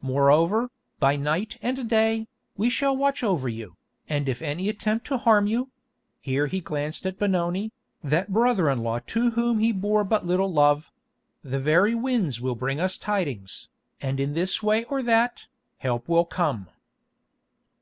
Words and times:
Moreover, 0.00 0.70
by 0.98 1.16
night 1.16 1.58
and 1.60 1.86
day, 1.86 2.26
we 2.56 2.70
shall 2.70 2.96
watch 2.96 3.22
over 3.22 3.50
you, 3.50 3.76
and 4.08 4.30
if 4.30 4.40
any 4.40 4.70
attempt 4.70 5.06
to 5.08 5.18
harm 5.18 5.46
you—" 5.46 5.68
here 6.22 6.46
he 6.46 6.62
glanced 6.62 7.04
at 7.04 7.18
Benoni, 7.18 7.70
that 8.02 8.32
brother 8.32 8.70
in 8.70 8.78
law 8.82 9.00
to 9.00 9.32
whom 9.32 9.58
he 9.58 9.72
bore 9.72 10.02
but 10.02 10.24
little 10.24 10.50
love—"the 10.50 11.60
very 11.60 11.94
winds 11.94 12.40
will 12.40 12.54
bear 12.54 12.80
us 12.80 12.96
tidings, 12.96 13.68
and 14.00 14.20
in 14.20 14.32
this 14.32 14.62
way 14.62 14.84
or 14.84 15.02
that, 15.02 15.44
help 15.76 16.08
will 16.08 16.24
come." 16.24 16.68